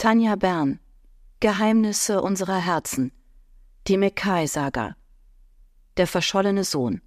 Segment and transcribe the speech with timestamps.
[0.00, 0.78] Tanja Bern
[1.40, 3.10] Geheimnisse unserer Herzen
[3.88, 4.94] Die Mekai-Saga
[5.96, 7.02] Der verschollene Sohn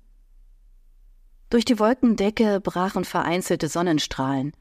[1.50, 4.52] Durch die Wolkendecke brachen vereinzelte Sonnenstrahlen.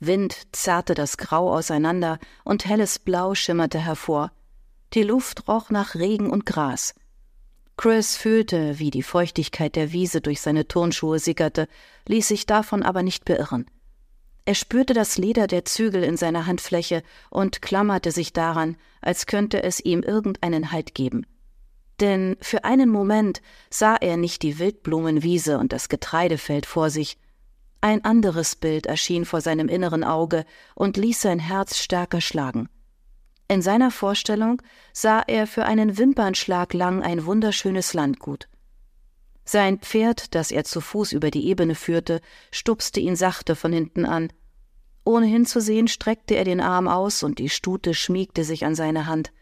[0.00, 4.32] Wind zerrte das Grau auseinander und helles Blau schimmerte hervor.
[4.92, 6.94] Die Luft roch nach Regen und Gras.
[7.78, 11.68] Chris fühlte, wie die Feuchtigkeit der Wiese durch seine Turnschuhe sickerte,
[12.06, 13.64] ließ sich davon aber nicht beirren.
[14.48, 19.62] Er spürte das Leder der Zügel in seiner Handfläche und klammerte sich daran, als könnte
[19.62, 21.26] es ihm irgendeinen Halt geben.
[22.00, 27.18] Denn für einen Moment sah er nicht die Wildblumenwiese und das Getreidefeld vor sich.
[27.82, 32.70] Ein anderes Bild erschien vor seinem inneren Auge und ließ sein Herz stärker schlagen.
[33.48, 34.62] In seiner Vorstellung
[34.94, 38.48] sah er für einen Wimpernschlag lang ein wunderschönes Landgut.
[39.44, 42.20] Sein Pferd, das er zu Fuß über die Ebene führte,
[42.50, 44.30] stupste ihn sachte von hinten an.
[45.08, 49.32] Ohne hinzusehen, streckte er den Arm aus und die Stute schmiegte sich an seine Hand.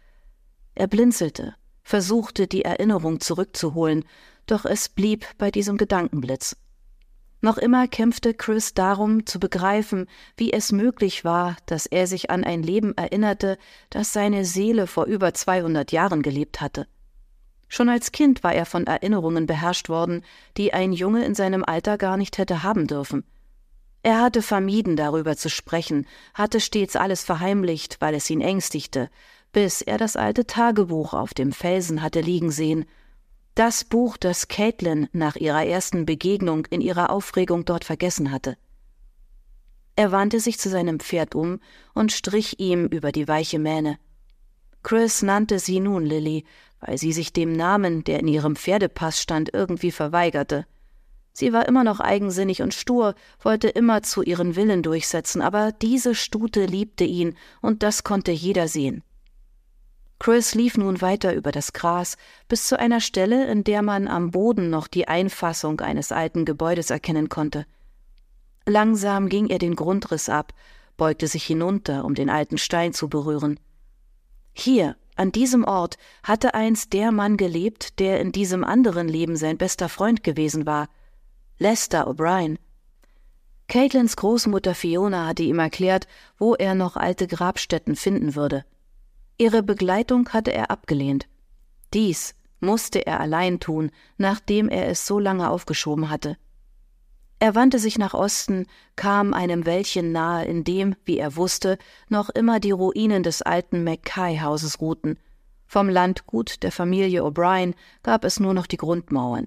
[0.77, 4.05] Er blinzelte, versuchte die Erinnerung zurückzuholen,
[4.47, 6.57] doch es blieb bei diesem Gedankenblitz.
[7.41, 10.07] Noch immer kämpfte Chris darum, zu begreifen,
[10.37, 13.59] wie es möglich war, dass er sich an ein Leben erinnerte,
[13.91, 16.87] das seine Seele vor über 200 Jahren gelebt hatte.
[17.67, 20.23] Schon als Kind war er von Erinnerungen beherrscht worden,
[20.59, 23.25] die ein Junge in seinem Alter gar nicht hätte haben dürfen.
[24.07, 29.11] Er hatte vermieden, darüber zu sprechen, hatte stets alles verheimlicht, weil es ihn ängstigte,
[29.51, 32.85] bis er das alte Tagebuch auf dem Felsen hatte liegen sehen,
[33.57, 38.57] das Buch, das Caitlin nach ihrer ersten Begegnung in ihrer Aufregung dort vergessen hatte.
[39.97, 41.59] Er wandte sich zu seinem Pferd um
[41.93, 43.99] und strich ihm über die weiche Mähne.
[44.85, 46.45] Chris nannte sie nun Lilly,
[46.79, 50.65] weil sie sich dem Namen, der in ihrem Pferdepass stand, irgendwie verweigerte.
[51.39, 56.15] Sie war immer noch eigensinnig und stur, wollte immer zu ihren Willen durchsetzen, aber diese
[56.15, 59.03] Stute liebte ihn, und das konnte jeder sehen.
[60.19, 62.17] Chris lief nun weiter über das Gras
[62.49, 66.89] bis zu einer Stelle, in der man am Boden noch die Einfassung eines alten Gebäudes
[66.89, 67.67] erkennen konnte.
[68.65, 70.55] Langsam ging er den Grundriss ab,
[70.97, 73.61] beugte sich hinunter, um den alten Stein zu berühren.
[74.55, 79.59] Hier, an diesem Ort, hatte einst der Mann gelebt, der in diesem anderen Leben sein
[79.59, 80.89] bester Freund gewesen war–
[81.59, 82.59] Lester O'Brien.
[83.67, 86.07] Caitlins Großmutter Fiona hatte ihm erklärt,
[86.37, 88.67] wo er noch alte Grabstätten finden würde.
[89.39, 91.29] Ihre Begleitung hatte er abgelehnt.
[91.95, 96.37] Dies musste er allein tun, nachdem er es so lange aufgeschoben hatte.
[97.39, 101.79] Er wandte sich nach Osten, kam einem Wäldchen nahe, in dem, wie er wusste,
[102.11, 105.19] noch immer die Ruinen des alten Mackay-Hauses ruhten.
[105.67, 109.47] Vom Landgut der Familie O'Brien gab es nur noch die Grundmauern.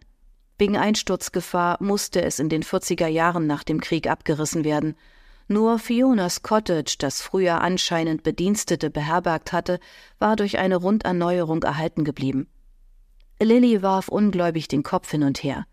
[0.59, 4.97] Wegen Einsturzgefahr musste es in den 40er Jahren nach dem Krieg abgerissen werden.
[5.47, 9.79] Nur Fionas Cottage, das früher anscheinend Bedienstete beherbergt hatte,
[10.19, 12.47] war durch eine Runderneuerung erhalten geblieben.
[13.41, 15.65] Lilly warf ungläubig den Kopf hin und her.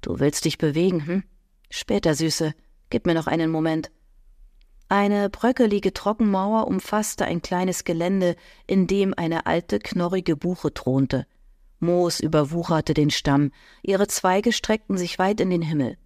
[0.00, 1.24] Du willst dich bewegen, hm?
[1.68, 2.54] Später, Süße.
[2.88, 3.92] Gib mir noch einen Moment.
[4.88, 11.26] Eine bröckelige Trockenmauer umfasste ein kleines Gelände, in dem eine alte, knorrige Buche thronte.
[11.82, 13.50] Moos überwucherte den Stamm,
[13.82, 15.98] ihre Zweige streckten sich weit in den Himmel.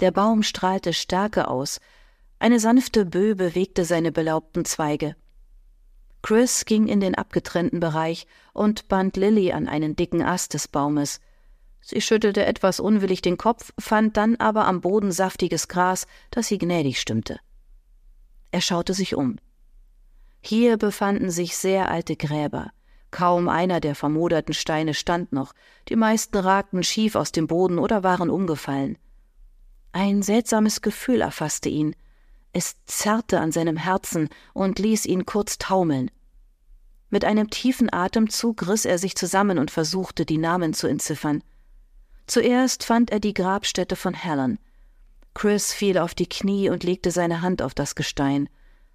[0.00, 1.78] Der Baum strahlte Stärke aus,
[2.38, 5.14] eine sanfte Böe bewegte seine belaubten Zweige.
[6.22, 11.20] Chris ging in den abgetrennten Bereich und band Lilly an einen dicken Ast des Baumes.
[11.82, 16.56] Sie schüttelte etwas unwillig den Kopf, fand dann aber am Boden saftiges Gras, das sie
[16.56, 17.40] gnädig stimmte.
[18.52, 19.36] Er schaute sich um.
[20.40, 22.70] Hier befanden sich sehr alte Gräber.
[23.10, 25.52] Kaum einer der vermoderten Steine stand noch,
[25.88, 28.98] die meisten ragten schief aus dem Boden oder waren umgefallen.
[29.92, 31.96] Ein seltsames Gefühl erfasste ihn.
[32.52, 36.10] Es zerrte an seinem Herzen und ließ ihn kurz taumeln.
[37.08, 41.42] Mit einem tiefen Atemzug riss er sich zusammen und versuchte, die Namen zu entziffern.
[42.26, 44.60] Zuerst fand er die Grabstätte von Helen.
[45.34, 48.48] Chris fiel auf die Knie und legte seine Hand auf das Gestein.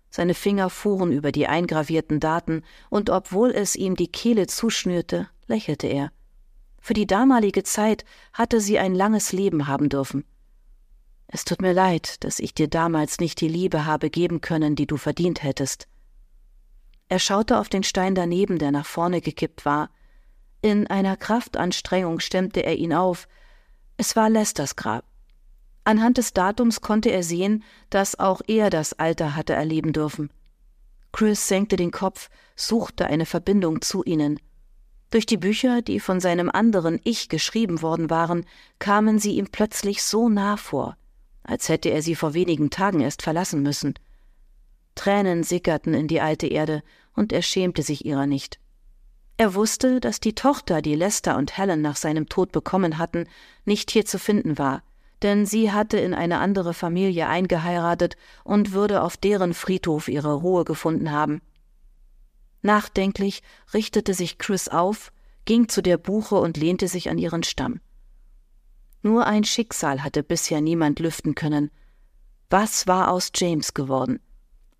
[0.09, 5.87] Seine Finger fuhren über die eingravierten Daten, und obwohl es ihm die Kehle zuschnürte, lächelte
[5.87, 6.11] er.
[6.79, 10.23] Für die damalige Zeit hatte sie ein langes Leben haben dürfen.
[11.28, 14.87] Es tut mir leid, dass ich dir damals nicht die Liebe habe geben können, die
[14.87, 15.87] du verdient hättest.
[17.09, 19.90] Er schaute auf den Stein daneben, der nach vorne gekippt war.
[20.61, 23.28] In einer Kraftanstrengung stemmte er ihn auf.
[23.97, 25.05] Es war Lesters Grab.
[25.85, 30.32] Anhand des Datums konnte er sehen, dass auch er das Alter hatte erleben dürfen.
[31.11, 34.40] Chris senkte den Kopf, suchte eine Verbindung zu ihnen.
[35.11, 38.46] Durch die Bücher, die von seinem anderen Ich geschrieben worden waren,
[38.79, 40.97] kamen sie ihm plötzlich so nah vor,
[41.43, 43.93] als hätte er sie vor wenigen Tagen erst verlassen müssen.
[44.96, 46.82] Tränen sickerten in die alte Erde,
[47.14, 48.59] und er schämte sich ihrer nicht.
[49.37, 53.28] Er wusste, dass die Tochter, die Lester und Helen nach seinem Tod bekommen hatten,
[53.66, 54.82] nicht hier zu finden war,
[55.25, 60.66] denn sie hatte in eine andere Familie eingeheiratet und würde auf deren Friedhof ihre Ruhe
[60.66, 61.41] gefunden haben.
[62.61, 63.41] Nachdenklich
[63.73, 65.11] richtete sich Chris auf,
[65.45, 67.81] ging zu der Buche und lehnte sich an ihren Stamm.
[69.01, 71.72] Nur ein Schicksal hatte bisher niemand lüften können.
[72.51, 74.19] Was war aus James geworden?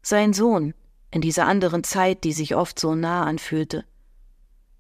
[0.03, 0.75] Sein Sohn,
[1.09, 3.83] in dieser anderen Zeit, die sich oft so nah anfühlte.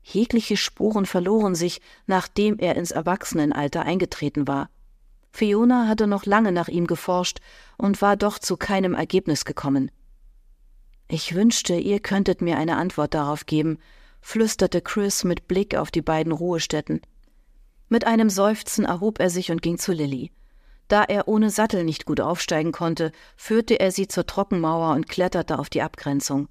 [0.03, 4.69] Jegliche Spuren verloren sich, nachdem er ins Erwachsenenalter eingetreten war.
[5.35, 7.39] Fiona hatte noch lange nach ihm geforscht
[7.77, 9.91] und war doch zu keinem Ergebnis gekommen.
[11.09, 13.77] Ich wünschte, ihr könntet mir eine Antwort darauf geben,
[14.21, 17.01] flüsterte Chris mit Blick auf die beiden Ruhestätten.
[17.89, 20.31] Mit einem Seufzen erhob er sich und ging zu Lilly.
[20.87, 25.59] Da er ohne Sattel nicht gut aufsteigen konnte, führte er sie zur Trockenmauer und kletterte
[25.59, 26.47] auf die Abgrenzung.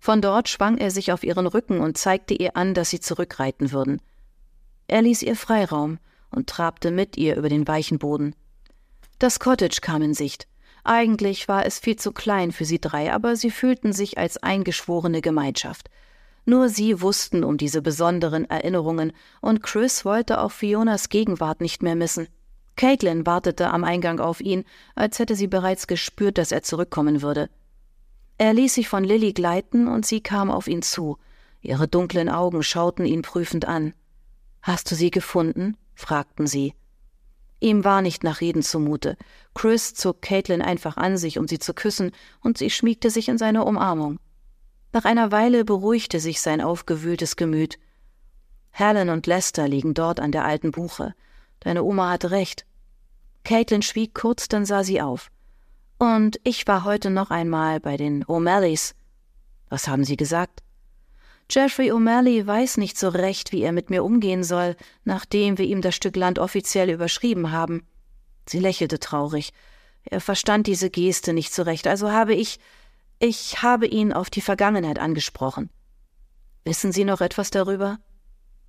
[0.00, 3.70] Von dort schwang er sich auf ihren Rücken und zeigte ihr an, dass sie zurückreiten
[3.70, 4.02] würden.
[4.88, 8.34] Er ließ ihr Freiraum und trabte mit ihr über den weichen Boden.
[9.18, 10.46] Das Cottage kam in Sicht.
[10.84, 15.20] Eigentlich war es viel zu klein für sie drei, aber sie fühlten sich als eingeschworene
[15.20, 15.90] Gemeinschaft.
[16.44, 21.94] Nur sie wussten um diese besonderen Erinnerungen, und Chris wollte auch Fionas Gegenwart nicht mehr
[21.94, 22.28] missen.
[22.76, 24.64] Caitlin wartete am Eingang auf ihn,
[24.94, 27.50] als hätte sie bereits gespürt, dass er zurückkommen würde.
[28.38, 31.18] Er ließ sich von Lilly gleiten und sie kam auf ihn zu.
[31.60, 33.94] Ihre dunklen Augen schauten ihn prüfend an.
[34.62, 35.76] Hast du sie gefunden?
[35.98, 36.74] Fragten sie.
[37.60, 39.16] Ihm war nicht nach Reden zumute.
[39.54, 43.36] Chris zog Caitlin einfach an sich, um sie zu küssen, und sie schmiegte sich in
[43.36, 44.20] seine Umarmung.
[44.92, 47.78] Nach einer Weile beruhigte sich sein aufgewühltes Gemüt.
[48.70, 51.14] Helen und Lester liegen dort an der alten Buche.
[51.60, 52.64] Deine Oma hatte recht.
[53.44, 55.30] Caitlin schwieg kurz, dann sah sie auf.
[55.98, 58.94] Und ich war heute noch einmal bei den O'Malleys.
[59.68, 60.62] Was haben Sie gesagt?
[61.50, 65.80] Jeffrey O'Malley weiß nicht so recht, wie er mit mir umgehen soll, nachdem wir ihm
[65.80, 67.86] das Stück Land offiziell überschrieben haben.
[68.46, 69.52] Sie lächelte traurig.
[70.04, 72.60] Er verstand diese Geste nicht so recht, also habe ich.
[73.18, 75.70] Ich habe ihn auf die Vergangenheit angesprochen.
[76.64, 77.98] Wissen Sie noch etwas darüber?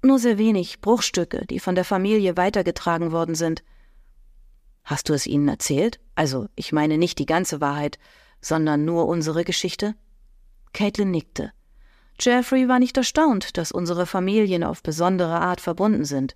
[0.02, 3.64] Nur sehr wenig, Bruchstücke, die von der Familie weitergetragen worden sind.
[4.86, 6.00] Hast du es ihnen erzählt?
[6.16, 8.00] Also, ich meine nicht die ganze Wahrheit,
[8.42, 9.96] sondern nur unsere Geschichte?
[10.72, 11.52] Caitlin nickte.
[12.20, 16.36] Jeffrey war nicht erstaunt, dass unsere Familien auf besondere Art verbunden sind.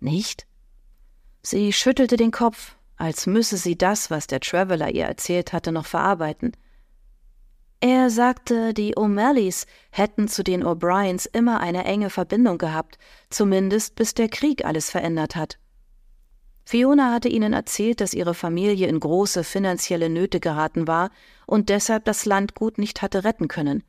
[0.00, 0.46] Nicht?
[1.42, 5.86] Sie schüttelte den Kopf, als müsse sie das, was der Traveler ihr erzählt hatte, noch
[5.86, 6.52] verarbeiten.
[7.80, 12.98] Er sagte, die O'Malleys hätten zu den O'Briens immer eine enge Verbindung gehabt,
[13.30, 15.58] zumindest bis der Krieg alles verändert hat.
[16.66, 21.10] Fiona hatte ihnen erzählt, dass ihre Familie in große finanzielle Nöte geraten war
[21.46, 23.82] und deshalb das Landgut nicht hatte retten können.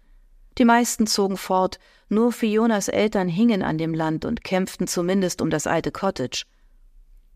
[0.57, 5.49] Die meisten zogen fort, nur Fionas Eltern hingen an dem Land und kämpften zumindest um
[5.49, 6.43] das alte Cottage.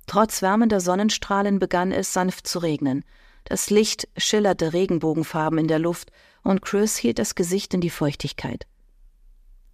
[0.08, 3.04] Trotz wärmender Sonnenstrahlen begann es sanft zu regnen.
[3.46, 6.12] Das Licht schillerte Regenbogenfarben in der Luft
[6.44, 8.68] und Chris hielt das Gesicht in die Feuchtigkeit.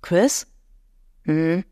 [0.01, 0.47] Chris?
[1.23, 1.63] Hm,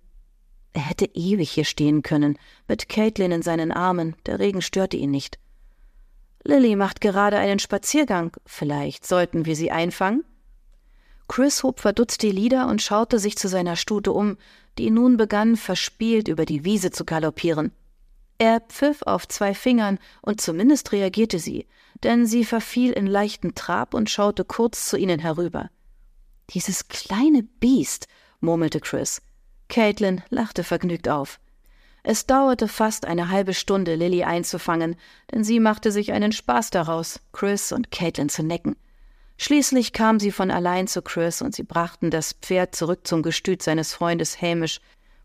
[0.74, 2.38] er hätte ewig hier stehen können,
[2.68, 5.40] mit Caitlin in seinen Armen, der Regen störte ihn nicht.
[6.44, 10.24] Lilly macht gerade einen Spaziergang, vielleicht sollten wir sie einfangen?
[11.30, 14.36] Chris hob verdutzt die Lider und schaute sich zu seiner Stute um,
[14.80, 17.72] die nun begann, verspielt über die Wiese zu galoppieren.
[18.40, 21.68] Er pfiff auf zwei Fingern, und zumindest reagierte sie,
[22.04, 25.70] denn sie verfiel in leichten Trab und schaute kurz zu ihnen herüber.
[26.50, 28.08] Dieses kleine Biest,
[28.40, 29.22] murmelte Chris.
[29.68, 31.40] Caitlin lachte vergnügt auf.
[32.02, 34.96] Es dauerte fast eine halbe Stunde, Lilly einzufangen,
[35.32, 38.76] denn sie machte sich einen Spaß daraus, Chris und Caitlin zu necken.
[39.42, 43.64] Schließlich kam sie von allein zu Chris und sie brachten das Pferd zurück zum Gestüt
[43.64, 44.82] seines Freundes Hamish,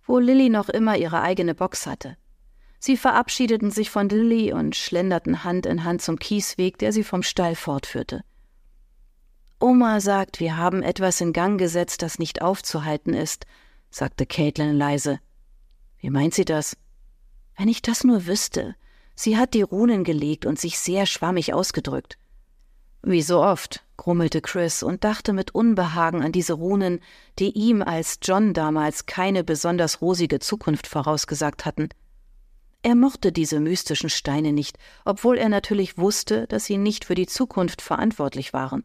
[0.07, 2.17] wo Lilly noch immer ihre eigene Box hatte.
[2.79, 7.25] Sie verabschiedeten sich von Lilly und schlenderten Hand in Hand zum Kiesweg, der sie vom
[7.25, 8.23] Stall fortführte.
[9.59, 13.47] Oma sagt, wir haben etwas in Gang gesetzt, das nicht aufzuhalten ist,
[13.91, 15.19] sagte Caitlin leise.
[15.99, 16.77] Wie meint sie das?
[17.57, 18.77] Wenn ich das nur wüsste.
[19.17, 22.17] Sie hat die Runen gelegt und sich sehr schwammig ausgedrückt.
[23.03, 27.01] Wie so oft, grummelte Chris und dachte mit Unbehagen an diese Runen,
[27.39, 31.89] die ihm als John damals keine besonders rosige Zukunft vorausgesagt hatten.
[32.83, 37.27] Er mochte diese mystischen Steine nicht, obwohl er natürlich wusste, dass sie nicht für die
[37.27, 38.83] Zukunft verantwortlich waren.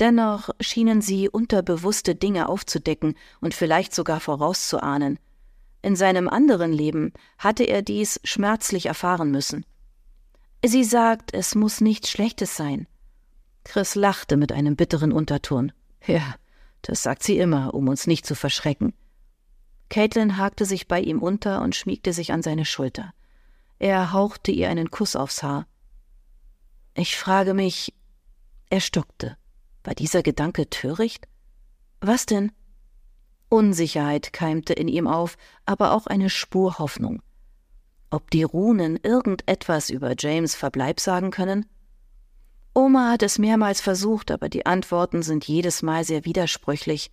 [0.00, 5.20] Dennoch schienen sie unterbewusste Dinge aufzudecken und vielleicht sogar vorauszuahnen.
[5.82, 9.64] In seinem anderen Leben hatte er dies schmerzlich erfahren müssen.
[10.64, 12.86] Sie sagt, es muss nichts Schlechtes sein.
[13.64, 15.72] Chris lachte mit einem bitteren Unterton.
[16.06, 16.34] Ja,
[16.82, 18.92] das sagt sie immer, um uns nicht zu verschrecken.
[19.88, 23.12] Caitlin hakte sich bei ihm unter und schmiegte sich an seine Schulter.
[23.78, 25.66] Er hauchte ihr einen Kuss aufs Haar.
[26.94, 27.94] Ich frage mich.
[28.70, 29.36] Er stockte.
[29.84, 31.28] War dieser Gedanke töricht?
[32.00, 32.52] Was denn?
[33.48, 37.22] Unsicherheit keimte in ihm auf, aber auch eine Spur Hoffnung.
[38.10, 41.66] Ob die Runen irgendetwas über James Verbleib sagen können?
[42.74, 47.10] Oma hat es mehrmals versucht, aber die Antworten sind jedes Mal sehr widersprüchlich.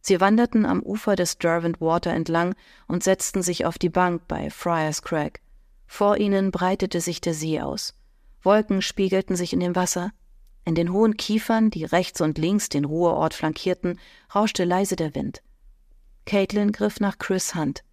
[0.00, 2.54] Sie wanderten am Ufer des Derwent Water entlang
[2.86, 5.40] und setzten sich auf die Bank bei Friars Crag.
[5.86, 7.94] Vor ihnen breitete sich der See aus.
[8.42, 10.12] Wolken spiegelten sich in dem Wasser.
[10.64, 13.98] In den hohen Kiefern, die rechts und links den Ruheort flankierten,
[14.34, 15.42] rauschte leise der Wind.
[16.24, 17.84] Caitlin griff nach Chris Hand.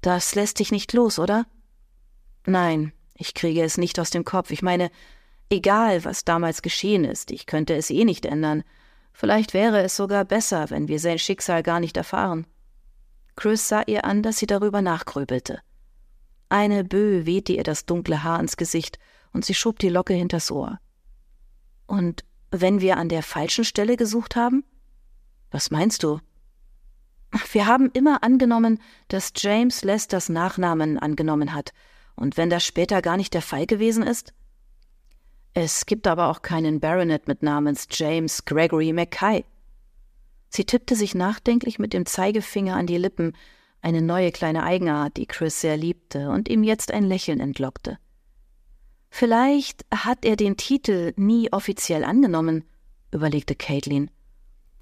[0.00, 1.46] Das lässt dich nicht los, oder?
[2.46, 4.50] Nein, ich kriege es nicht aus dem Kopf.
[4.50, 4.90] Ich meine,
[5.50, 8.64] Egal, was damals geschehen ist, ich könnte es eh nicht ändern.
[9.12, 12.46] Vielleicht wäre es sogar besser, wenn wir sein Schicksal gar nicht erfahren.
[13.34, 15.60] Chris sah ihr an, dass sie darüber nachgrübelte.
[16.48, 18.98] Eine Böe wehte ihr das dunkle Haar ins Gesicht
[19.32, 20.78] und sie schob die Locke hinters Ohr.
[21.86, 24.64] Und wenn wir an der falschen Stelle gesucht haben?
[25.50, 26.20] Was meinst du?
[27.52, 31.72] Wir haben immer angenommen, dass James Lesters Nachnamen angenommen hat.
[32.16, 34.32] Und wenn das später gar nicht der Fall gewesen ist?
[35.60, 39.44] Es gibt aber auch keinen Baronet mit Namens James Gregory Mackay.
[40.50, 43.32] Sie tippte sich nachdenklich mit dem Zeigefinger an die Lippen,
[43.82, 47.98] eine neue kleine Eigenart, die Chris sehr liebte und ihm jetzt ein Lächeln entlockte.
[49.10, 52.62] Vielleicht hat er den Titel nie offiziell angenommen,
[53.10, 54.12] überlegte Caitlin.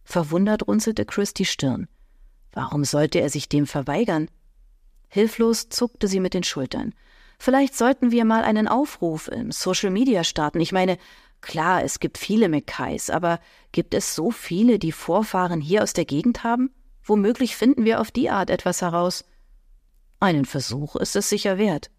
[0.05, 1.89] Verwundert runzelte Chris die Stirn.
[2.53, 4.29] Warum sollte er sich dem verweigern?
[5.09, 6.93] Hilflos zuckte sie mit den Schultern.
[7.39, 10.61] Vielleicht sollten wir mal einen Aufruf im Social Media starten.
[10.61, 10.99] Ich meine,
[11.41, 13.41] klar, es gibt viele Mackays, aber
[13.73, 16.71] gibt es so viele, die Vorfahren hier aus der Gegend haben?
[17.03, 19.25] Womöglich finden wir auf die Art etwas heraus.
[20.19, 21.91] Einen Versuch ist es sicher wert.